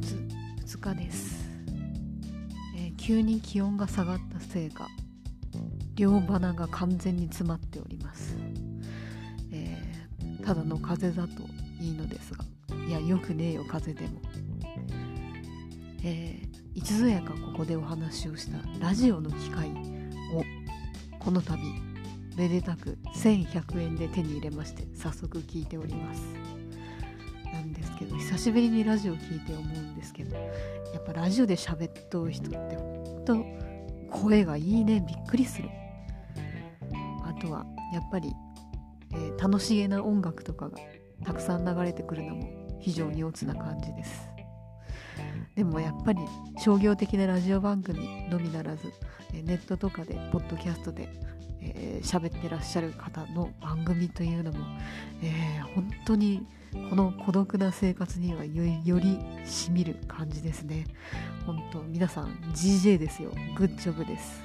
[0.00, 1.48] 2日です、
[2.76, 4.88] えー、急に気温が下がったせいか
[5.94, 8.36] 両鼻が完全に詰まっております、
[9.52, 11.42] えー、ただの風邪だと
[11.80, 12.44] いいのですが
[12.86, 14.22] いやよくねえよ風邪でも、
[16.04, 20.44] えー、いつぞやかここでお話をしたラジオの機会を
[21.18, 21.58] この度
[22.36, 26.22] めでたく1100円で手に入れまして早速聞いております。
[27.52, 29.66] なんですけど久しぶりにラジオ聞いて思う
[29.98, 33.44] ですけどやっぱラジオで喋っとる人ってほんと
[34.10, 35.04] 声がいいね。
[35.06, 35.68] びっくりする。
[37.24, 38.32] あとはやっぱり、
[39.12, 40.78] えー、楽しげな音楽とかが
[41.24, 44.28] たくさん流れてくるのも非常にオツな感じです。
[45.54, 46.20] でもやっぱり
[46.58, 48.92] 商業的なラジオ番組のみならず
[49.32, 51.08] ネットとかでポッドキャストで
[51.60, 54.58] えー、喋ってらっしゃる方の番組というのも、
[55.22, 56.46] えー、本当に
[56.90, 60.86] この孤独な生活にはよりしみる感じですね。
[61.46, 63.32] 本当皆さん GJ ですよ。
[63.56, 64.42] グッジョブです。